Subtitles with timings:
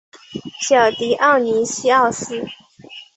[0.67, 2.43] 小狄奥尼西奥斯。